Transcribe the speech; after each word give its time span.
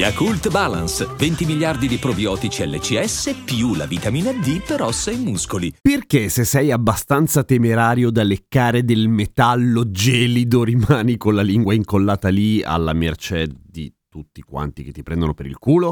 Yakult 0.00 0.48
Balance, 0.48 1.06
20 1.14 1.44
miliardi 1.44 1.86
di 1.86 1.98
probiotici 1.98 2.66
LCS 2.66 3.42
più 3.44 3.74
la 3.74 3.84
vitamina 3.84 4.32
D 4.32 4.62
per 4.62 4.80
ossa 4.80 5.10
e 5.10 5.16
muscoli. 5.16 5.74
Perché 5.78 6.30
se 6.30 6.44
sei 6.44 6.70
abbastanza 6.70 7.44
temerario 7.44 8.10
da 8.10 8.22
leccare 8.22 8.82
del 8.82 9.08
metallo 9.08 9.90
gelido 9.90 10.64
rimani 10.64 11.18
con 11.18 11.34
la 11.34 11.42
lingua 11.42 11.74
incollata 11.74 12.30
lì 12.30 12.62
alla 12.62 12.94
mercé 12.94 13.46
di 13.62 13.92
tutti 14.08 14.40
quanti 14.40 14.84
che 14.84 14.92
ti 14.92 15.02
prendono 15.02 15.34
per 15.34 15.44
il 15.44 15.58
culo? 15.58 15.90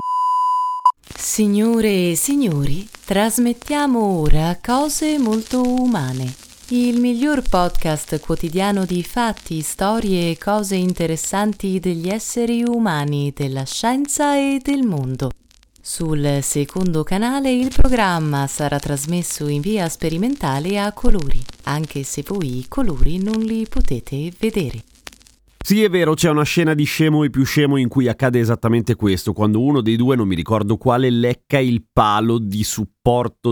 Signore 1.15 2.13
e 2.13 2.17
signori, 2.17 2.89
trasmettiamo 3.05 4.01
ora 4.01 4.59
cose 4.59 5.19
molto 5.19 5.61
umane. 5.61 6.48
Il 6.71 7.01
miglior 7.01 7.49
podcast 7.49 8.21
quotidiano 8.21 8.85
di 8.85 9.03
fatti, 9.03 9.63
storie 9.63 10.33
e 10.33 10.37
cose 10.37 10.77
interessanti 10.77 11.81
degli 11.81 12.11
esseri 12.11 12.63
umani, 12.63 13.33
della 13.35 13.65
scienza 13.65 14.37
e 14.37 14.61
del 14.63 14.83
mondo. 14.83 15.31
Sul 15.81 16.41
secondo 16.43 17.05
canale 17.05 17.51
il 17.51 17.73
programma 17.75 18.47
sarà 18.47 18.79
trasmesso 18.79 19.49
in 19.49 19.63
via 19.63 19.89
sperimentale 19.89 20.79
a 20.79 20.93
colori, 20.93 21.43
anche 21.63 22.03
se 22.03 22.23
voi 22.27 22.59
i 22.59 22.67
colori 22.69 23.17
non 23.17 23.41
li 23.41 23.67
potete 23.67 24.31
vedere. 24.39 24.83
Sì, 25.57 25.83
è 25.83 25.89
vero, 25.89 26.13
c'è 26.13 26.29
una 26.29 26.45
scena 26.45 26.75
di 26.75 26.85
scemo 26.85 27.25
e 27.25 27.31
più 27.31 27.45
scemo 27.45 27.79
in 27.79 27.89
cui 27.89 28.09
accade 28.09 28.41
esattamente 28.41 28.95
questo, 28.95 29.33
quando 29.33 29.63
uno 29.63 29.81
dei 29.81 29.97
due, 29.97 30.17
non 30.17 30.29
mi 30.29 30.35
ricordo 30.35 30.77
quale, 30.77 31.09
lecca 31.09 31.59
il 31.59 31.83
palo 31.91 32.39
di 32.39 32.63
supporto 32.63 32.98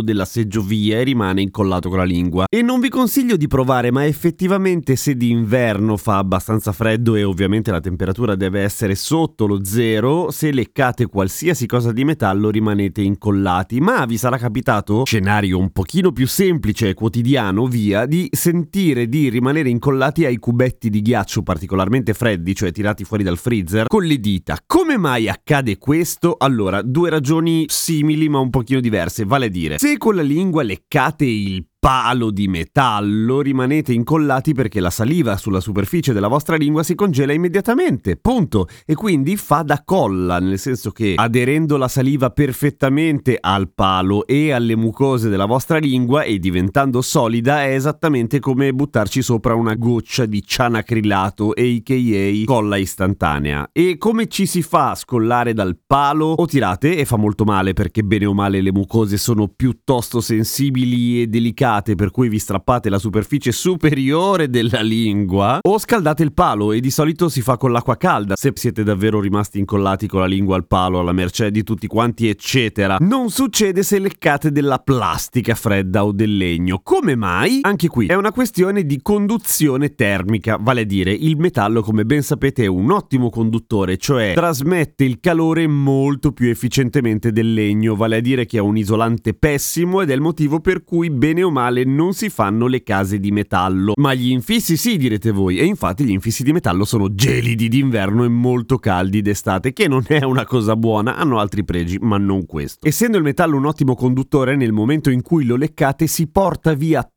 della 0.03 0.27
seggiovia 0.27 0.99
e 0.99 1.03
rimane 1.03 1.41
incollato 1.41 1.89
con 1.89 1.97
la 1.97 2.05
lingua. 2.05 2.45
E 2.47 2.61
non 2.61 2.79
vi 2.79 2.91
consiglio 2.91 3.37
di 3.37 3.47
provare, 3.47 3.91
ma 3.91 4.05
effettivamente 4.05 4.97
se 4.97 5.17
d'inverno 5.17 5.97
fa 5.97 6.19
abbastanza 6.19 6.73
freddo 6.73 7.15
e 7.15 7.25
ovviamente 7.25 7.71
la 7.71 7.81
temperatura 7.81 8.35
deve 8.35 8.61
essere 8.61 8.95
sotto 8.95 9.47
lo 9.47 9.65
zero, 9.65 10.31
se 10.31 10.53
leccate 10.53 11.07
qualsiasi 11.07 11.65
cosa 11.65 11.91
di 11.93 12.05
metallo 12.05 12.51
rimanete 12.51 13.01
incollati. 13.01 13.81
Ma 13.81 14.05
vi 14.05 14.19
sarà 14.19 14.37
capitato, 14.37 15.05
scenario 15.07 15.59
un 15.59 15.71
pochino 15.71 16.13
più 16.13 16.27
semplice 16.27 16.91
e 16.91 16.95
quotidiano, 16.95 17.67
via, 17.67 18.05
di 18.05 18.29
sentire 18.31 19.09
di 19.09 19.31
rimanere 19.31 19.71
incollati 19.71 20.27
ai 20.27 20.37
cubetti 20.37 20.91
di 20.91 21.01
ghiaccio 21.01 21.43
particolarmente 21.43 22.13
freddi, 22.13 22.55
cioè 22.55 22.73
tirati 22.73 23.05
fuori 23.05 23.23
dal 23.23 23.39
freezer, 23.39 23.87
con 23.87 24.05
le 24.05 24.21
dita. 24.21 24.59
Come 24.67 24.99
mai 24.99 25.31
accade 25.31 25.79
questo? 25.79 26.35
Allora, 26.39 26.83
due 26.83 27.09
ragioni 27.09 27.65
simili 27.69 28.29
ma 28.29 28.39
un 28.39 28.51
pochino 28.51 28.81
diverse. 28.81 29.25
Vale 29.25 29.45
dire, 29.51 29.79
se 29.79 29.97
con 29.99 30.17
la 30.17 30.23
lingua 30.23 30.63
leccate 30.63 31.25
il 31.25 31.67
palo 31.87 32.33
di 32.33 32.49
metallo 32.49 33.41
rimanete 33.41 33.93
incollati 33.93 34.55
perché 34.55 34.81
la 34.81 34.91
saliva 34.91 35.37
sulla 35.37 35.61
superficie 35.61 36.13
della 36.13 36.27
vostra 36.27 36.57
lingua 36.57 36.83
si 36.83 36.97
congela 36.97 37.33
immediatamente, 37.33 38.17
punto. 38.17 38.67
E 38.85 38.97
quindi 38.97 39.37
fa 39.37 39.63
da 39.63 39.83
colla, 39.85 40.41
nel 40.41 40.59
senso 40.59 40.91
che 40.91 41.13
aderendo 41.15 41.77
la 41.77 41.87
saliva 41.87 42.31
perfettamente 42.31 43.39
al 43.41 43.71
palo 43.73 44.27
e 44.27 44.51
alle 44.51 44.75
mucose 44.75 45.29
della 45.29 45.47
vostra 45.47 45.79
lingua 45.79 46.25
e 46.25 46.41
diventando 46.41 47.03
solida 47.03 47.63
è 47.63 47.75
esattamente 47.75 48.41
come 48.41 48.73
buttarci 48.73 49.23
sopra 49.23 49.55
una 49.55 49.77
goccia 49.77 50.27
di 50.27 50.43
cianacrilato, 50.45 51.51
a.k.a. 51.51 52.45
colla 52.47 52.79
istantanea. 52.79 53.69
E 53.71 53.97
come 53.97 54.27
ci 54.27 54.47
si 54.47 54.63
fa 54.63 54.91
a 54.91 54.95
scollare 54.97 55.53
dal 55.53 55.79
palo? 55.87 56.33
O 56.33 56.47
tirate, 56.47 56.97
e 56.97 57.05
fa 57.05 57.17
molto 57.17 57.45
male 57.45 57.75
perché 57.75 58.03
bene 58.03 58.27
o 58.27 58.35
male 58.35 58.61
le 58.61 58.73
mucose 58.73 59.19
sono 59.19 59.47
piuttosto 59.47 60.21
sensibili 60.21 61.23
e 61.23 61.29
delicate 61.29 61.75
per 61.77 62.11
cui 62.11 62.29
vi 62.29 62.39
strappate 62.39 62.89
la 62.89 62.99
superficie 62.99 63.53
superiore 63.53 64.49
della 64.49 64.81
lingua 64.81 65.59
o 65.61 65.79
scaldate 65.79 66.23
il 66.23 66.33
palo 66.33 66.73
e 66.73 66.81
di 66.81 66.91
solito 66.91 67.29
si 67.29 67.43
fa 67.43 67.59
con 67.59 67.71
l'acqua 67.71 67.97
calda 67.97 68.35
se 68.35 68.53
siete 68.55 68.83
davvero 68.83 69.21
rimasti 69.21 69.59
incollati 69.59 70.07
con 70.07 70.21
la 70.21 70.27
lingua 70.27 70.57
al 70.57 70.67
palo 70.67 70.99
alla 70.99 71.13
mercé 71.13 71.51
di 71.51 71.63
tutti 71.63 71.87
quanti 71.87 72.29
eccetera. 72.29 72.97
Non 73.01 73.29
succede 73.31 73.83
se 73.83 73.99
leccate 73.99 74.51
della 74.51 74.79
plastica 74.79 75.55
fredda 75.55 76.05
o 76.05 76.13
del 76.13 76.37
legno. 76.37 76.81
Come 76.83 77.15
mai? 77.15 77.59
Anche 77.61 77.89
qui 77.89 78.07
è 78.07 78.15
una 78.15 78.33
questione 78.33 78.85
di 78.85 79.01
conduzione 79.03 79.95
termica, 79.95 80.57
vale 80.59 80.81
a 80.81 80.85
dire 80.85 81.13
il 81.13 81.37
metallo 81.37 81.83
come 81.83 82.05
ben 82.05 82.23
sapete 82.23 82.65
è 82.65 82.69
un 82.69 82.91
ottimo 82.91 83.29
conduttore, 83.29 83.99
cioè 83.99 84.33
trasmette 84.35 85.05
il 85.05 85.21
calore 85.21 85.67
molto 85.67 86.33
più 86.33 86.49
efficientemente 86.49 87.33
del 87.33 87.53
legno, 87.53 87.95
vale 87.95 88.17
a 88.17 88.21
dire 88.21 88.47
che 88.47 88.57
è 88.57 88.61
un 88.61 88.77
isolante 88.77 89.35
pessimo 89.35 90.01
ed 90.01 90.11
è 90.11 90.15
il 90.15 90.21
motivo 90.21 90.61
per 90.61 90.83
cui 90.83 91.11
bene 91.11 91.43
o 91.43 91.51
male 91.51 91.66
non 91.85 92.13
si 92.13 92.29
fanno 92.29 92.67
le 92.67 92.83
case 92.83 93.19
di 93.19 93.31
metallo. 93.31 93.93
Ma 93.97 94.15
gli 94.15 94.31
infissi 94.31 94.77
sì, 94.77 94.97
direte 94.97 95.31
voi, 95.31 95.59
e 95.59 95.65
infatti 95.65 96.05
gli 96.05 96.11
infissi 96.11 96.43
di 96.43 96.53
metallo 96.53 96.85
sono 96.85 97.15
gelidi 97.15 97.69
d'inverno 97.69 98.25
e 98.25 98.29
molto 98.29 98.79
caldi 98.79 99.23
d'estate, 99.23 99.73
che 99.73 99.89
non 99.89 100.05
è 100.07 100.25
una 100.25 100.45
cosa 100.45 100.77
buona, 100.77 101.17
hanno 101.17 101.39
altri 101.39 101.65
pregi, 101.65 101.99
ma 102.01 102.19
non 102.19 102.47
questo. 102.47 102.87
Essendo 102.87 103.17
il 103.17 103.23
metallo 103.23 103.57
un 103.57 103.67
ottimo 103.67 103.95
conduttore, 103.95 104.57
nel 104.57 104.73
momento 104.73 105.11
in 105.11 105.23
cui 105.23 105.45
lo 105.45 105.57
leccate 105.57 106.07
si 106.07 106.29
porta 106.29 106.75
via 106.75 107.09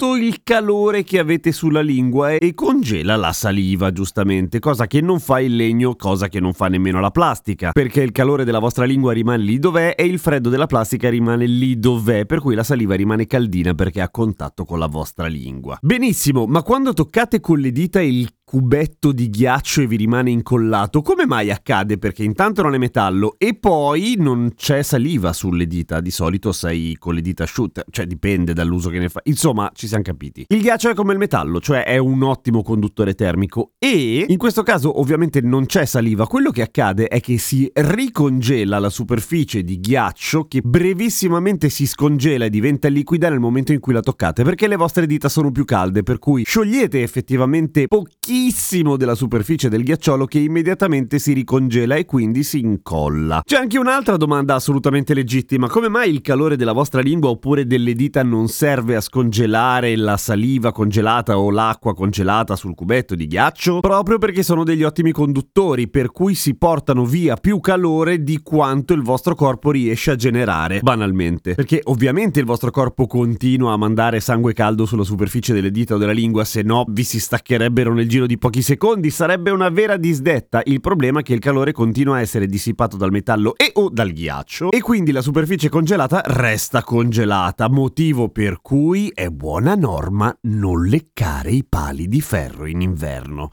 tutto 0.00 0.14
il 0.14 0.42
calore 0.44 1.02
che 1.02 1.18
avete 1.18 1.50
sulla 1.50 1.80
lingua 1.80 2.30
e 2.30 2.54
congela 2.54 3.16
la 3.16 3.32
saliva, 3.32 3.90
giustamente, 3.90 4.60
cosa 4.60 4.86
che 4.86 5.00
non 5.00 5.18
fa 5.18 5.40
il 5.40 5.56
legno, 5.56 5.96
cosa 5.96 6.28
che 6.28 6.38
non 6.38 6.52
fa 6.52 6.68
nemmeno 6.68 7.00
la 7.00 7.10
plastica, 7.10 7.72
perché 7.72 8.02
il 8.02 8.12
calore 8.12 8.44
della 8.44 8.60
vostra 8.60 8.84
lingua 8.84 9.12
rimane 9.12 9.42
lì 9.42 9.58
dov'è 9.58 9.96
e 9.98 10.04
il 10.04 10.20
freddo 10.20 10.50
della 10.50 10.66
plastica 10.66 11.10
rimane 11.10 11.46
lì 11.46 11.80
dov'è, 11.80 12.26
per 12.26 12.38
cui 12.38 12.54
la 12.54 12.62
saliva 12.62 12.94
rimane 12.94 13.26
caldina 13.26 13.74
perché 13.74 14.00
ha 14.00 14.08
contatto 14.08 14.64
con 14.64 14.78
la 14.78 14.86
vostra 14.86 15.26
lingua. 15.26 15.76
Benissimo, 15.82 16.46
ma 16.46 16.62
quando 16.62 16.92
toccate 16.92 17.40
con 17.40 17.58
le 17.58 17.72
dita 17.72 18.00
il 18.00 18.28
cubetto 18.48 19.12
di 19.12 19.28
ghiaccio 19.28 19.82
e 19.82 19.86
vi 19.86 19.96
rimane 19.96 20.30
incollato, 20.30 21.02
come 21.02 21.26
mai 21.26 21.50
accade? 21.50 21.98
Perché 21.98 22.24
intanto 22.24 22.62
non 22.62 22.72
è 22.72 22.78
metallo 22.78 23.34
e 23.36 23.54
poi 23.54 24.14
non 24.16 24.52
c'è 24.56 24.80
saliva 24.82 25.34
sulle 25.34 25.66
dita, 25.66 26.00
di 26.00 26.10
solito 26.10 26.50
sei 26.52 26.96
con 26.96 27.12
le 27.12 27.20
dita 27.20 27.42
asciutte, 27.42 27.84
cioè 27.90 28.06
dipende 28.06 28.54
dall'uso 28.54 28.88
che 28.88 29.00
ne 29.00 29.10
fa. 29.10 29.20
Insomma, 29.24 29.70
ci 29.74 29.86
siamo 29.86 30.02
capiti. 30.02 30.46
Il 30.48 30.62
ghiaccio 30.62 30.88
è 30.88 30.94
come 30.94 31.12
il 31.12 31.18
metallo, 31.18 31.60
cioè 31.60 31.84
è 31.84 31.98
un 31.98 32.22
ottimo 32.22 32.62
conduttore 32.62 33.14
termico 33.14 33.72
e 33.78 34.24
in 34.26 34.38
questo 34.38 34.62
caso 34.62 34.98
ovviamente 34.98 35.42
non 35.42 35.66
c'è 35.66 35.84
saliva, 35.84 36.26
quello 36.26 36.50
che 36.50 36.62
accade 36.62 37.08
è 37.08 37.20
che 37.20 37.36
si 37.36 37.70
ricongela 37.70 38.78
la 38.78 38.88
superficie 38.88 39.62
di 39.62 39.78
ghiaccio 39.78 40.44
che 40.44 40.62
brevissimamente 40.62 41.68
si 41.68 41.86
scongela 41.86 42.46
e 42.46 42.50
diventa 42.50 42.88
liquida 42.88 43.28
nel 43.28 43.40
momento 43.40 43.74
in 43.74 43.80
cui 43.80 43.92
la 43.92 44.00
toccate, 44.00 44.42
perché 44.42 44.66
le 44.68 44.76
vostre 44.76 45.04
dita 45.04 45.28
sono 45.28 45.50
più 45.50 45.66
calde, 45.66 46.02
per 46.02 46.18
cui 46.18 46.44
sciogliete 46.44 47.02
effettivamente 47.02 47.86
pochissimo 47.88 48.36
pochissimo 48.38 48.96
della 48.96 49.16
superficie 49.16 49.68
del 49.68 49.82
ghiacciolo 49.82 50.24
che 50.24 50.38
immediatamente 50.38 51.18
si 51.18 51.32
ricongela 51.32 51.96
e 51.96 52.04
quindi 52.04 52.44
si 52.44 52.60
incolla. 52.60 53.42
C'è 53.44 53.56
anche 53.56 53.78
un'altra 53.78 54.16
domanda 54.16 54.54
assolutamente 54.54 55.12
legittima, 55.12 55.66
come 55.66 55.88
mai 55.88 56.10
il 56.10 56.20
calore 56.20 56.54
della 56.54 56.72
vostra 56.72 57.00
lingua 57.00 57.30
oppure 57.30 57.66
delle 57.66 57.94
dita 57.94 58.22
non 58.22 58.46
serve 58.46 58.94
a 58.94 59.00
scongelare 59.00 59.96
la 59.96 60.16
saliva 60.16 60.70
congelata 60.70 61.36
o 61.36 61.50
l'acqua 61.50 61.94
congelata 61.94 62.54
sul 62.54 62.76
cubetto 62.76 63.16
di 63.16 63.26
ghiaccio? 63.26 63.80
Proprio 63.80 64.18
perché 64.18 64.44
sono 64.44 64.62
degli 64.62 64.84
ottimi 64.84 65.10
conduttori, 65.10 65.88
per 65.88 66.12
cui 66.12 66.36
si 66.36 66.54
portano 66.54 67.04
via 67.04 67.34
più 67.34 67.58
calore 67.58 68.22
di 68.22 68.40
quanto 68.40 68.92
il 68.92 69.02
vostro 69.02 69.34
corpo 69.34 69.72
riesce 69.72 70.12
a 70.12 70.16
generare, 70.16 70.78
banalmente. 70.80 71.56
Perché 71.56 71.80
ovviamente 71.84 72.38
il 72.38 72.46
vostro 72.46 72.70
corpo 72.70 73.08
continua 73.08 73.72
a 73.72 73.76
mandare 73.76 74.20
sangue 74.20 74.52
caldo 74.52 74.86
sulla 74.86 75.02
superficie 75.02 75.52
delle 75.52 75.72
dita 75.72 75.96
o 75.96 75.98
della 75.98 76.12
lingua, 76.12 76.44
se 76.44 76.62
no 76.62 76.84
vi 76.88 77.02
si 77.02 77.18
staccherebbero 77.18 77.92
nel 77.92 78.08
giro 78.08 78.26
di 78.28 78.36
pochi 78.36 78.60
secondi, 78.60 79.10
sarebbe 79.10 79.50
una 79.50 79.70
vera 79.70 79.96
disdetta. 79.96 80.60
Il 80.64 80.80
problema 80.80 81.20
è 81.20 81.22
che 81.22 81.32
il 81.32 81.40
calore 81.40 81.72
continua 81.72 82.16
a 82.16 82.20
essere 82.20 82.46
dissipato 82.46 82.98
dal 82.98 83.10
metallo 83.10 83.56
e 83.56 83.70
o 83.72 83.88
dal 83.88 84.12
ghiaccio 84.12 84.70
e 84.70 84.82
quindi 84.82 85.12
la 85.12 85.22
superficie 85.22 85.70
congelata 85.70 86.20
resta 86.26 86.84
congelata, 86.84 87.70
motivo 87.70 88.28
per 88.28 88.60
cui 88.60 89.10
è 89.14 89.28
buona 89.30 89.74
norma 89.74 90.36
non 90.42 90.84
leccare 90.84 91.50
i 91.50 91.64
pali 91.66 92.06
di 92.06 92.20
ferro 92.20 92.66
in 92.66 92.82
inverno. 92.82 93.48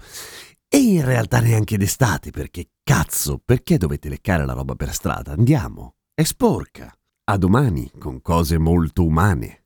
E 0.67 0.77
in 0.77 1.05
realtà 1.05 1.39
neanche 1.39 1.77
d'estate, 1.77 2.31
perché 2.31 2.65
cazzo, 2.83 3.39
perché 3.43 3.77
dovete 3.77 4.09
leccare 4.09 4.45
la 4.45 4.53
roba 4.53 4.75
per 4.75 4.93
strada? 4.93 5.31
Andiamo, 5.31 5.93
è 6.13 6.23
sporca. 6.23 6.93
A 7.27 7.37
domani 7.37 7.89
con 7.97 8.21
cose 8.21 8.57
molto 8.57 9.05
umane. 9.05 9.64